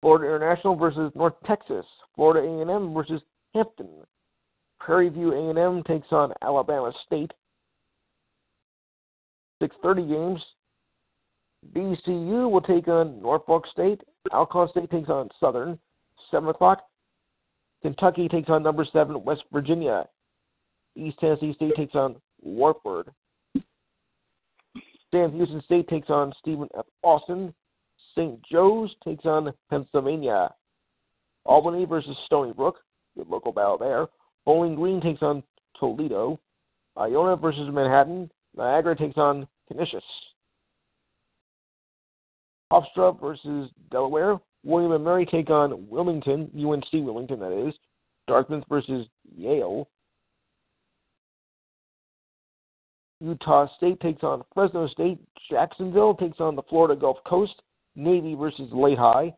[0.00, 1.84] Florida International versus North Texas.
[2.14, 3.22] Florida A&M versus
[3.54, 3.88] Hampton.
[4.78, 7.32] Prairie View A&M takes on Alabama State.
[9.60, 10.44] 6:30 games.
[11.74, 14.00] BCU will take on Norfolk State.
[14.32, 15.78] Alcorn State takes on Southern.
[16.30, 16.84] 7 o'clock.
[17.82, 20.08] Kentucky takes on number 7 West Virginia.
[20.96, 23.10] East Tennessee State takes on Wartburg.
[25.10, 26.86] Sam Houston State takes on Stephen F.
[27.02, 27.54] Austin.
[28.18, 28.42] St.
[28.50, 30.50] Joe's takes on Pennsylvania.
[31.44, 32.78] Albany versus Stony Brook,
[33.16, 34.06] good local battle there.
[34.44, 35.42] Bowling Green takes on
[35.78, 36.40] Toledo.
[36.96, 38.28] Iona versus Manhattan.
[38.56, 40.02] Niagara takes on Canisius.
[42.72, 44.38] Hofstra versus Delaware.
[44.64, 47.74] William and Mary take on Wilmington, UNC Wilmington, that is.
[48.26, 49.88] Dartmouth versus Yale.
[53.20, 55.18] Utah State takes on Fresno State.
[55.48, 57.62] Jacksonville takes on the Florida Gulf Coast.
[57.98, 59.30] Navy versus Lehigh.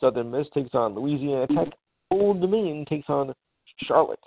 [0.00, 1.68] Southern Miss takes on Louisiana Tech.
[2.10, 3.32] Old Dominion takes on
[3.84, 4.18] Charlotte.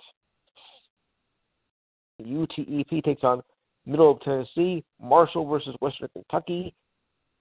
[2.22, 3.42] UTEP takes on
[3.86, 4.82] Middle of Tennessee.
[5.00, 6.74] Marshall versus Western Kentucky.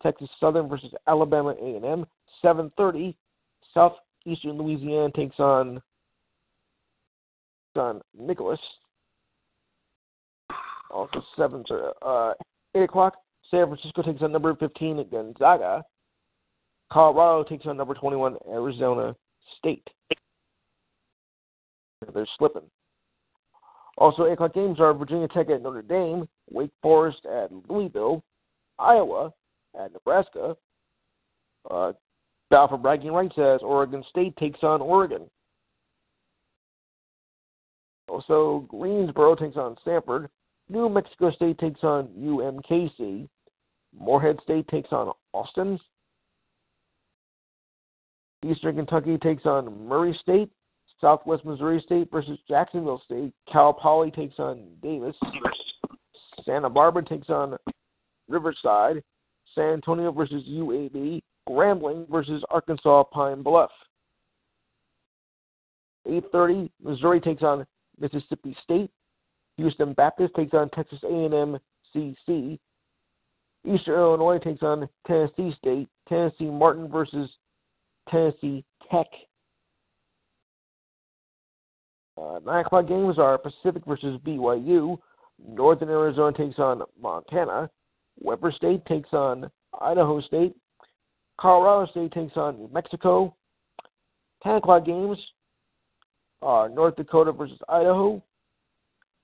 [0.01, 2.05] Texas Southern versus Alabama A&M.
[2.43, 3.15] 7:30.
[3.73, 5.81] Southeastern Louisiana takes on
[7.75, 8.59] on Nicholas.
[10.91, 12.33] Also seven to uh,
[12.75, 13.15] eight o'clock.
[13.49, 15.83] San Francisco takes on number 15 at Gonzaga.
[16.91, 19.15] Colorado takes on number 21 Arizona
[19.57, 19.87] State.
[22.13, 22.63] They're slipping.
[23.97, 28.23] Also, 8 o'clock games are Virginia Tech at Notre Dame, Wake Forest at Louisville,
[28.79, 29.31] Iowa
[29.79, 30.55] at Nebraska.
[31.69, 31.93] Uh,
[32.49, 35.29] battle for bragging rights as Oregon State takes on Oregon.
[38.07, 40.29] Also, Greensboro takes on Stanford.
[40.69, 43.27] New Mexico State takes on UMKC.
[43.97, 45.79] Morehead State takes on Austin.
[48.45, 50.49] Eastern Kentucky takes on Murray State.
[50.99, 53.33] Southwest Missouri State versus Jacksonville State.
[53.51, 55.15] Cal Poly takes on Davis.
[56.45, 57.57] Santa Barbara takes on
[58.29, 59.03] Riverside.
[59.53, 61.21] San Antonio versus UAB.
[61.47, 63.71] Grambling versus Arkansas Pine Bluff.
[66.07, 67.65] 8:30, Missouri takes on
[67.99, 68.91] Mississippi State.
[69.57, 71.59] Houston Baptist takes on Texas A&M
[71.93, 72.59] CC.
[73.65, 75.87] Eastern Illinois takes on Tennessee State.
[76.09, 77.29] Tennessee Martin versus
[78.09, 79.07] Tennessee Tech.
[82.17, 84.97] Uh, 9 o'clock games are Pacific versus BYU.
[85.45, 87.69] Northern Arizona takes on Montana.
[88.19, 89.49] Weber State takes on
[89.81, 90.55] Idaho State.
[91.39, 93.35] Colorado State takes on New Mexico.
[94.43, 95.17] 10 o'clock games
[96.41, 98.21] are North Dakota versus Idaho.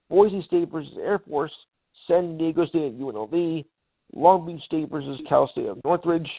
[0.09, 1.51] Boise State versus Air Force.
[2.07, 3.65] San Diego State at UNLV.
[4.15, 6.29] Long Beach State versus Cal State of Northridge.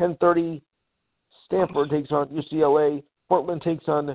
[0.00, 0.62] 10:30
[1.48, 3.02] Stanford takes on UCLA.
[3.28, 4.14] Portland takes on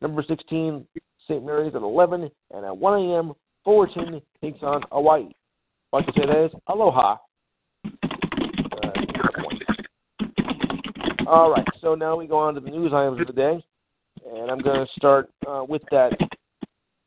[0.00, 0.86] number 16
[1.28, 1.44] St.
[1.44, 3.32] Mary's at 11, and at 1 a.m.
[3.64, 5.28] Fullerton takes on Hawaii.
[5.92, 7.16] Like I say that is aloha.
[7.84, 8.90] Uh,
[11.26, 13.62] all right, so now we go on to the news items of the day,
[14.32, 16.12] and I'm going to start uh, with that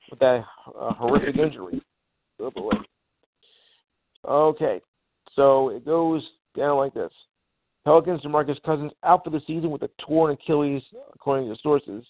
[0.09, 1.81] with that uh, horrific injury.
[2.39, 2.71] Oh boy.
[4.25, 4.79] Okay,
[5.35, 6.23] so it goes
[6.55, 7.11] down like this.
[7.85, 10.81] Pelicans DeMarcus Cousins out for the season with a torn Achilles,
[11.13, 12.05] according to sources.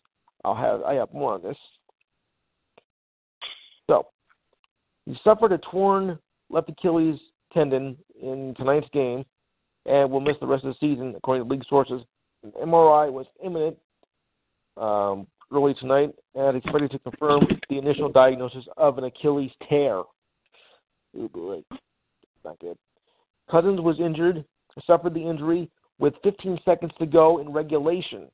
[0.45, 1.57] I'll have I have more on this.
[3.89, 4.07] So
[5.05, 6.19] he suffered a torn
[6.49, 7.19] left Achilles
[7.53, 9.26] tendon in tonight's game
[9.86, 12.01] and will miss the rest of the season, according to league sources.
[12.43, 13.78] An MRI was imminent
[14.78, 20.03] um, early tonight and expected to confirm the initial diagnosis of an Achilles tear.
[21.17, 21.63] Oh boy,
[22.43, 22.78] not good.
[23.49, 24.45] Cousins was injured
[24.86, 25.69] suffered the injury
[25.99, 28.28] with 15 seconds to go in regulation.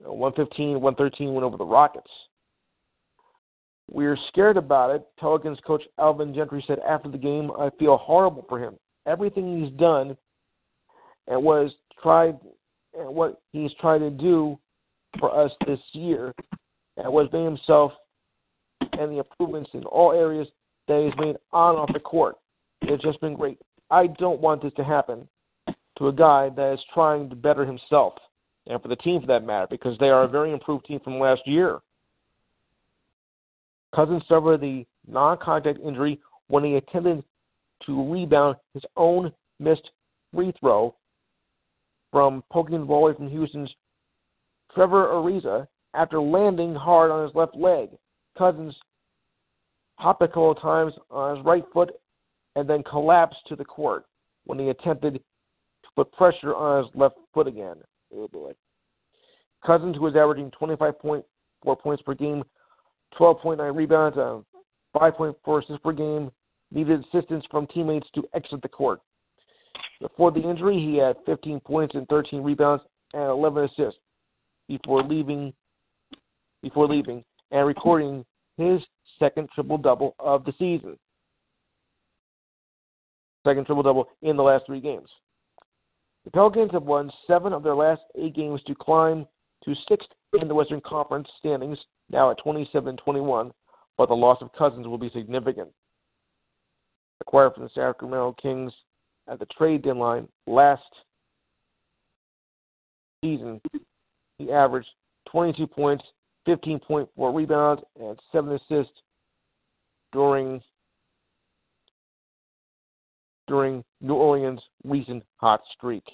[0.00, 2.10] 115, 113 went over the Rockets.
[3.90, 5.06] We're scared about it.
[5.18, 8.76] Pelicans coach Alvin Gentry said after the game, I feel horrible for him.
[9.06, 10.16] Everything he's done
[11.26, 11.72] and was
[12.02, 12.38] tried
[12.98, 14.58] and what he's tried to do
[15.18, 16.34] for us this year
[16.96, 17.92] and was being himself
[18.80, 20.48] and the improvements in all areas
[20.86, 22.36] that he's made on off the court.
[22.82, 23.58] It's just been great.
[23.90, 25.26] I don't want this to happen
[25.98, 28.14] to a guy that is trying to better himself
[28.66, 31.18] and for the team for that matter, because they are a very improved team from
[31.18, 31.78] last year.
[33.94, 37.24] Cousins suffered the non contact injury when he attempted
[37.86, 39.90] to rebound his own missed
[40.34, 40.94] free throw
[42.12, 43.70] from poking the ball away from Houston's
[44.74, 47.90] Trevor Ariza after landing hard on his left leg.
[48.36, 48.74] Cousins
[49.96, 51.90] hopped a couple of times on his right foot
[52.56, 54.04] and then collapsed to the court
[54.44, 55.20] when he attempted
[55.98, 57.74] put pressure on his left foot again.
[58.14, 58.52] Oh boy.
[59.66, 61.24] Cousins, who was averaging 25.4
[61.80, 62.44] points per game,
[63.18, 64.44] 12.9 rebounds, uh, and
[64.94, 66.30] 5.4 assists per game,
[66.70, 69.00] needed assistance from teammates to exit the court.
[70.00, 73.98] Before the injury, he had 15 points and 13 rebounds and 11 assists
[74.68, 75.52] before leaving
[76.62, 78.24] before leaving and recording
[78.56, 78.80] his
[79.18, 80.96] second triple double of the season.
[83.44, 85.08] Second triple double in the last three games.
[86.28, 89.26] The Pelicans have won seven of their last eight games to climb
[89.64, 91.78] to sixth in the Western Conference standings,
[92.10, 93.50] now at 27 21,
[93.96, 95.70] but the loss of Cousins will be significant.
[97.22, 98.74] Acquired from the Sacramento Kings
[99.26, 100.82] at the trade deadline last
[103.24, 103.58] season,
[104.36, 104.90] he averaged
[105.30, 106.04] 22 points,
[106.46, 109.00] 15.4 rebounds, and 7 assists
[110.12, 110.60] during
[113.48, 116.04] during New Orleans' recent hot streak.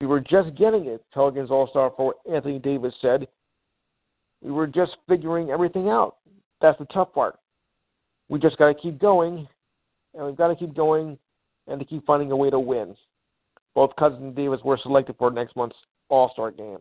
[0.00, 3.28] We were just getting it, Pelicans All Star forward Anthony Davis said.
[4.42, 6.16] We were just figuring everything out.
[6.60, 7.38] That's the tough part.
[8.28, 9.46] We just got to keep going,
[10.14, 11.18] and we've got to keep going
[11.68, 12.94] and to keep finding a way to win.
[13.74, 15.76] Both Cousins and Davis were selected for next month's
[16.08, 16.78] All Star game.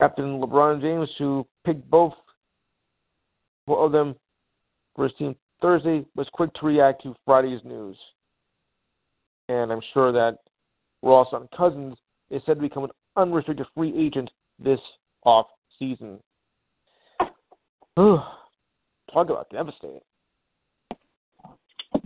[0.00, 2.14] Captain LeBron James, who picked both
[3.66, 4.14] of them
[4.94, 7.96] for his team Thursday, was quick to react to Friday's news.
[9.48, 10.38] And I'm sure that
[11.02, 11.96] Ross on Cousins
[12.30, 14.80] is said to become an unrestricted free agent this
[15.24, 15.46] off
[15.78, 16.18] season.
[17.96, 18.30] Talk
[19.14, 20.00] about devastating.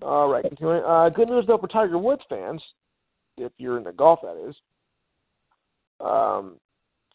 [0.02, 0.82] All right, continuing.
[0.84, 2.62] Uh, good news though for Tiger Woods fans,
[3.36, 4.56] if you're into golf, that is.
[6.00, 6.56] Um,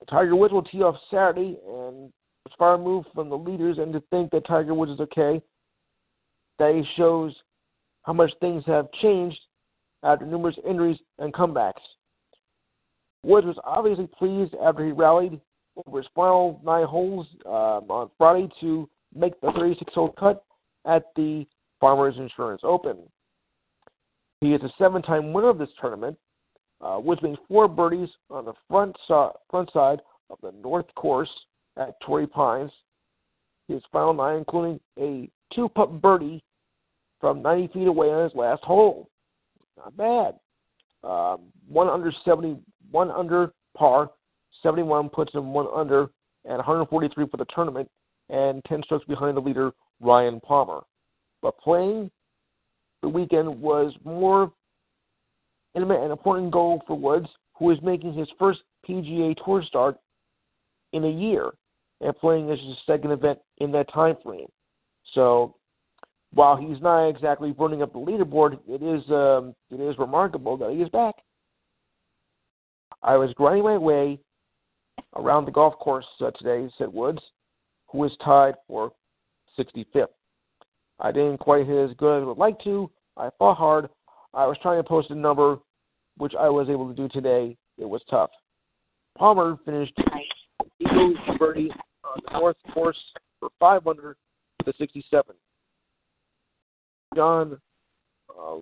[0.09, 2.11] Tiger Woods will tee off Saturday, and
[2.45, 5.41] it's far removed from the leaders, and to think that Tiger Woods is okay,
[6.59, 7.35] that shows
[8.03, 9.39] how much things have changed
[10.03, 11.81] after numerous injuries and comebacks.
[13.23, 15.39] Woods was obviously pleased after he rallied
[15.85, 20.43] over his final nine holes um, on Friday to make the 36 hole cut
[20.85, 21.45] at the
[21.79, 22.97] Farmers Insurance Open.
[24.41, 26.17] He is a seven time winner of this tournament,
[26.81, 29.99] uh, made four birdies on the front, so- front side
[30.29, 31.29] of the North Course
[31.77, 32.71] at Torrey Pines.
[33.67, 36.41] His final nine, including a two putt birdie
[37.19, 39.09] from 90 feet away on his last hole.
[39.77, 40.35] Not bad.
[41.03, 42.57] Um, one under 70,
[42.91, 44.11] one under par,
[44.63, 46.09] 71 puts him one under,
[46.45, 47.89] and 143 for the tournament,
[48.29, 50.81] and 10 strokes behind the leader Ryan Palmer.
[51.41, 52.09] But playing
[53.01, 54.51] the weekend was more
[55.75, 59.97] intimate and important goal for Woods, who is making his first PGA Tour start
[60.93, 61.51] in a year
[62.01, 64.47] and playing as his second event in that time frame.
[65.13, 65.55] So
[66.33, 70.71] while he's not exactly running up the leaderboard, it is um, it is remarkable that
[70.71, 71.15] he is back.
[73.03, 74.19] I was grinding my way
[75.15, 77.21] around the golf course uh, today, said Woods,
[77.87, 78.91] who is tied for
[79.57, 80.07] 65th.
[80.99, 82.89] I didn't quite hit as good as I would like to.
[83.15, 83.89] I fought hard.
[84.33, 85.57] I was trying to post a number,
[86.17, 87.55] which I was able to do today.
[87.77, 88.31] It was tough.
[89.17, 89.93] Palmer finished
[90.79, 91.71] eagle birdie
[92.03, 92.97] on the north course
[93.39, 94.15] for five 500
[94.65, 95.35] to 67.
[97.17, 97.59] Jon
[98.29, 98.57] uh,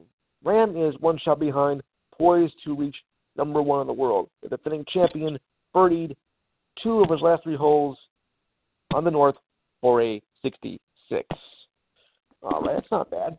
[0.45, 1.83] Rahm is one shot behind,
[2.17, 2.95] poised to reach
[3.35, 4.29] number one in the world.
[4.41, 5.37] The defending champion
[5.75, 6.15] birdied
[6.81, 7.97] two of his last three holes
[8.93, 9.35] on the north
[9.81, 11.27] for a 66.
[12.41, 13.37] All right, that's not bad.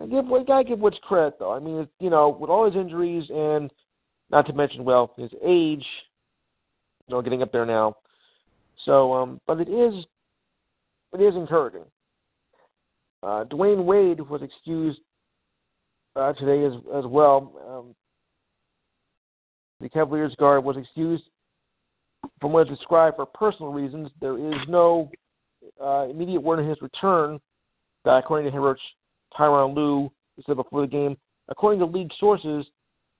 [0.00, 1.52] I give we give Woods credit though.
[1.52, 3.68] I mean, you know, with all his injuries and
[4.30, 5.84] not to mention, well, his age,
[7.08, 7.96] you know, getting up there now.
[8.84, 10.04] So, um, but it is,
[11.12, 11.82] it is encouraging.
[13.22, 15.00] Uh, Dwyane Wade was excused
[16.16, 17.52] uh, today as as well.
[17.68, 17.94] Um,
[19.80, 21.24] the Cavaliers guard was excused
[22.40, 24.10] from what is described for personal reasons.
[24.20, 25.10] There is no
[25.82, 27.40] uh, immediate word on his return.
[28.04, 28.80] That, according to coach
[29.38, 30.10] Tyronn Lue,
[30.46, 31.16] said before the game,
[31.48, 32.66] according to league sources,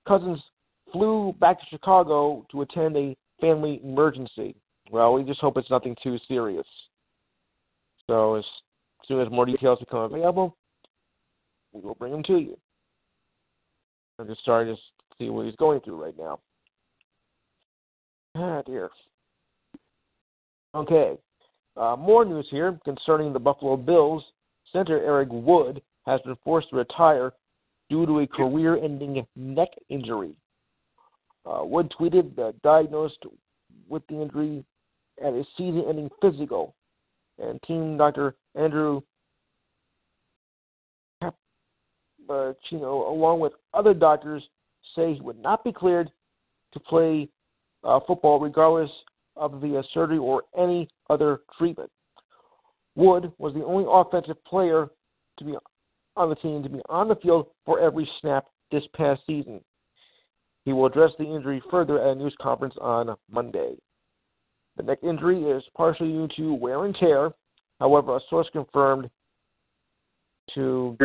[0.07, 0.39] Cousins
[0.91, 4.55] flew back to Chicago to attend a family emergency.
[4.91, 6.65] Well, we just hope it's nothing too serious.
[8.07, 8.45] So as
[9.11, 10.55] soon as more details become available,
[11.73, 12.57] we will bring them to you.
[14.17, 14.81] I'm just starting to
[15.17, 16.39] see what he's going through right now.
[18.35, 18.89] Ah, dear.
[20.73, 21.17] Okay.
[21.75, 24.23] Uh, more news here concerning the Buffalo Bills.
[24.71, 27.33] Center Eric Wood has been forced to retire
[27.89, 30.31] due to a career ending neck injury.
[31.45, 33.17] Uh, Wood tweeted that diagnosed
[33.89, 34.63] with the injury
[35.21, 36.73] at a season ending physical,
[37.41, 38.35] and team Dr.
[38.55, 39.01] Andrew
[42.69, 44.43] Chino, along with other doctors,
[44.95, 46.09] say he would not be cleared
[46.73, 47.27] to play
[47.83, 48.91] uh, football regardless
[49.35, 51.89] of the uh, surgery or any other treatment.
[52.95, 54.89] Wood was the only offensive player
[55.37, 55.55] to be
[56.17, 59.61] on the team to be on the field for every snap this past season.
[60.65, 63.75] He will address the injury further at a news conference on Monday.
[64.77, 67.31] The neck injury is partially due to wear and tear.
[67.79, 69.09] However, a source confirmed
[70.55, 70.97] to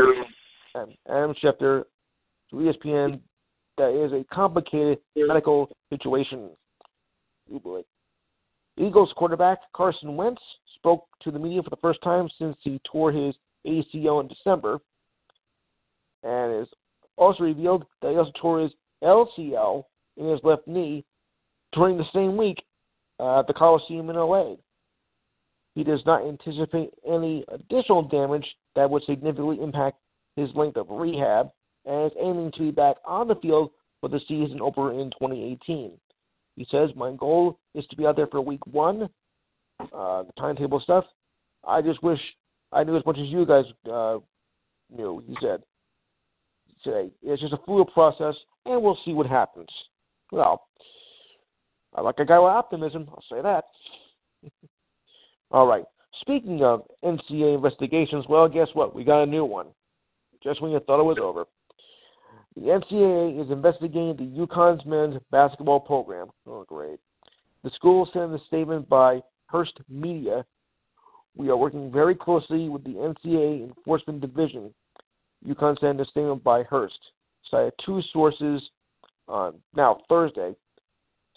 [1.08, 1.84] Adam Schefter
[2.50, 3.20] to ESPN
[3.78, 6.50] that is a complicated medical situation.
[8.78, 10.42] Eagles quarterback Carson Wentz
[10.74, 13.34] spoke to the media for the first time since he tore his
[13.66, 14.78] ACL in December,
[16.22, 16.68] and is
[17.16, 19.84] also revealed that he also tore his LCL
[20.16, 21.04] in his left knee
[21.72, 22.62] during the same week
[23.20, 24.54] uh, at the Coliseum in LA.
[25.74, 29.98] He does not anticipate any additional damage that would significantly impact
[30.36, 31.50] his length of rehab
[31.84, 35.92] and is aiming to be back on the field for the season opener in 2018.
[36.56, 39.08] He says, My goal is to be out there for week one,
[39.80, 41.04] uh, the timetable stuff.
[41.66, 42.20] I just wish
[42.72, 44.18] I knew as much as you guys uh,
[44.94, 45.62] knew, he said.
[46.84, 47.10] Today.
[47.22, 49.68] It's just a fluid process, and we'll see what happens.
[50.30, 50.68] Well,
[51.96, 53.64] I like a guy with optimism, I'll say that.
[55.50, 55.84] All right.
[56.20, 58.94] Speaking of NCAA investigations, well, guess what?
[58.94, 59.68] We got a new one.
[60.44, 61.44] Just when you thought it was over.
[62.54, 66.28] The NCAA is investigating the UConn's men's basketball program.
[66.46, 66.98] Oh, great.
[67.64, 70.44] The school sent a statement by Hearst Media.
[71.34, 74.72] We are working very closely with the NCAA Enforcement Division.
[75.46, 76.98] UConn sent a statement by Hearst,
[77.50, 78.62] cited two sources
[79.28, 80.54] on now Thursday,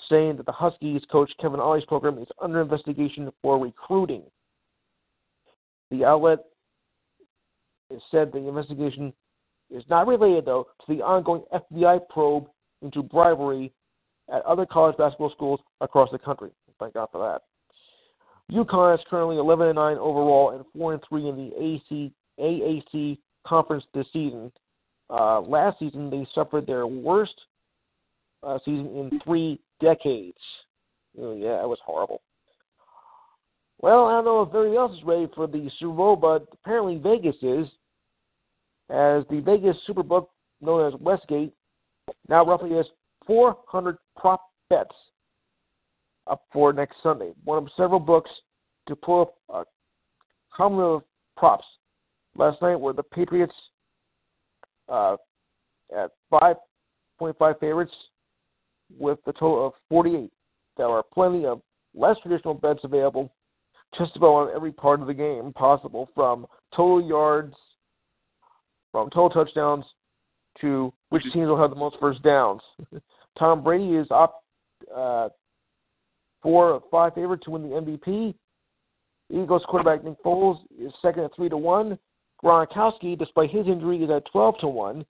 [0.09, 4.23] saying that the Huskies coach Kevin Ollie's program is under investigation for recruiting.
[5.91, 6.39] The outlet
[8.11, 9.11] said the investigation
[9.71, 12.47] is not related, though, to the ongoing FBI probe
[12.81, 13.71] into bribery
[14.33, 16.51] at other college basketball schools across the country.
[16.79, 17.41] Thank God for that.
[18.55, 23.17] UConn is currently 11 and 9 overall and 4 and 3 in the AC, AAC
[23.45, 24.51] conference this season.
[25.09, 27.33] Uh, last season, they suffered their worst
[28.43, 30.37] uh, season in three decades.
[31.19, 32.21] Oh, yeah, that was horrible.
[33.81, 36.97] Well, I don't know if everybody else is ready for the Super Bowl, but apparently
[36.97, 37.67] Vegas is
[38.89, 40.27] as the Vegas Superbook,
[40.61, 41.53] known as Westgate,
[42.27, 42.87] now roughly has
[43.27, 44.95] 400 prop bets
[46.27, 47.31] up for next Sunday.
[47.43, 48.31] One of several books
[48.87, 49.63] to pull up a
[50.55, 51.03] common of
[51.37, 51.65] props.
[52.35, 53.53] Last night were the Patriots
[54.87, 55.17] uh,
[55.95, 57.93] at 5.5 favorites
[58.97, 60.31] with a total of 48.
[60.77, 61.61] There are plenty of
[61.93, 63.31] less traditional bets available
[63.97, 67.55] just about on every part of the game possible, from total yards
[68.91, 69.85] from total touchdowns
[70.61, 72.61] to which teams will have the most first downs.
[73.37, 74.43] Tom Brady is up
[74.95, 75.29] uh,
[76.41, 78.33] four or five favorite to win the MVP.
[79.31, 81.97] Eagles quarterback Nick Foles is second at three to one.
[82.43, 85.05] Gronkowski, despite his injury, is at twelve to one.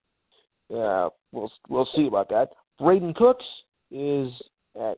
[0.73, 2.49] Uh, we'll we'll see about that.
[2.81, 3.45] Brandin Cooks
[3.91, 4.31] is
[4.75, 4.97] at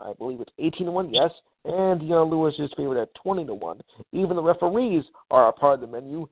[0.00, 1.12] I believe it's eighteen to one.
[1.12, 1.30] Yes,
[1.64, 3.80] and Dion Lewis is favored at twenty to one.
[4.12, 6.26] Even the referees are a part of the menu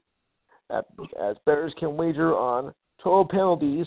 [0.70, 3.86] as bettors can wager on total penalties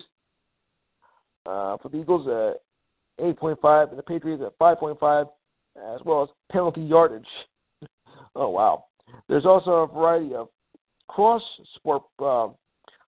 [1.45, 2.61] uh, for the Eagles at
[3.23, 5.29] 8.5 and the Patriots at 5.5,
[5.77, 7.27] as well as penalty yardage.
[8.35, 8.85] oh, wow.
[9.27, 10.49] There's also a variety of
[11.07, 11.41] cross
[11.75, 12.47] sport uh,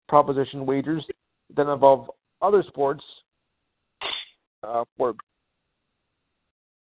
[0.09, 1.05] proposition wagers
[1.57, 3.05] that involve other sports
[4.63, 5.15] uh, for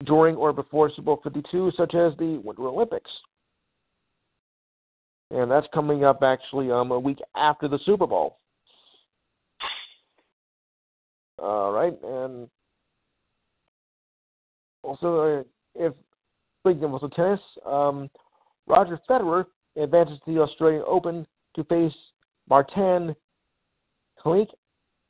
[0.04, 3.10] during or before Super Bowl 52, such as the Winter Olympics
[5.30, 8.38] and that's coming up actually um, a week after the Super Bowl.
[11.38, 12.48] All right, and
[14.82, 15.42] also uh,
[15.74, 15.94] if
[16.60, 18.10] speaking of tennis, um,
[18.66, 19.46] Roger Federer
[19.76, 21.94] advances to the Australian Open to face
[22.48, 23.14] Martin
[24.18, 24.50] Klink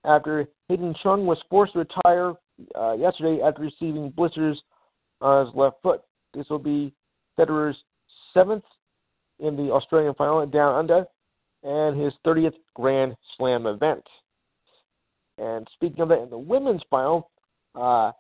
[0.05, 2.35] after Hayden Chung was forced to retire
[2.79, 4.61] uh, yesterday after receiving blisters
[5.21, 6.03] on his left foot.
[6.35, 6.93] This will be
[7.39, 7.77] Federer's
[8.33, 8.65] seventh
[9.39, 11.05] in the Australian final at Down Under
[11.63, 14.05] and his 30th Grand Slam event.
[15.39, 17.31] And speaking of that, in the women's final,
[17.75, 18.13] uh,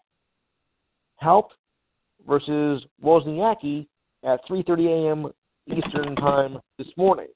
[2.27, 3.87] versus Wozniacki
[4.25, 5.33] at 3:30 a.m.
[5.67, 7.29] Eastern Time this morning.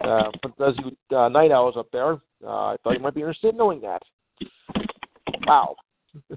[0.00, 3.20] Uh, for those you uh, night owls up there, uh, I thought you might be
[3.20, 4.02] interested in knowing that.
[5.46, 5.76] Wow.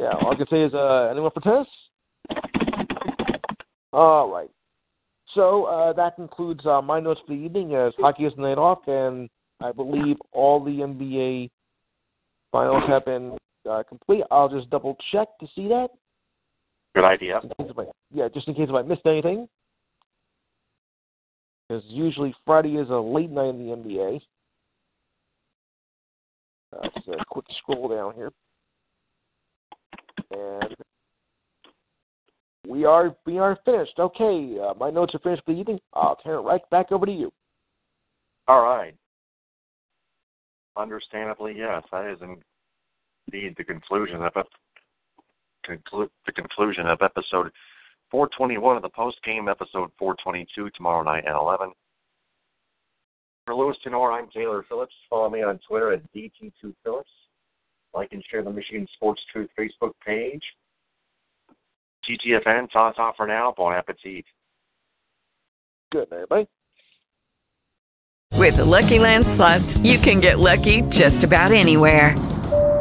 [0.00, 1.68] yeah, all I can say is, uh, anyone for tennis?
[3.92, 4.50] All right.
[5.34, 8.58] So uh, that concludes uh, my notes for the evening as hockey is the night
[8.58, 9.28] off, and
[9.62, 11.50] I believe all the NBA
[12.52, 13.36] finals have been
[13.68, 14.24] uh, complete.
[14.30, 15.88] I'll just double check to see that.
[16.94, 17.40] Good idea.
[17.60, 19.48] I, yeah, just in case if I missed anything.
[21.68, 24.20] Because usually Friday is a late night in the NBA.
[26.72, 28.32] Uh, just a quick scroll down here.
[30.30, 30.76] And
[32.66, 33.98] we are we are finished.
[33.98, 35.80] Okay, uh, my notes are finished for the evening.
[35.94, 37.32] I'll turn it right back over to you.
[38.46, 38.94] All right.
[40.76, 44.32] Understandably, yes, that is indeed the conclusion of
[45.66, 47.50] conclu- the conclusion of episode
[48.10, 51.72] 421 of the post game, episode 422 tomorrow night at 11.
[53.48, 54.92] For Louis Tenor, I'm Taylor Phillips.
[55.08, 57.04] Follow me on Twitter at DT2Phillips.
[57.94, 60.42] Like and share the Michigan Sports Truth Facebook page.
[62.04, 63.54] TTFN, toss off for now.
[63.56, 64.26] Bon appetit.
[65.90, 66.46] Good, everybody.
[68.34, 72.14] With the Lucky Land slots, you can get lucky just about anywhere.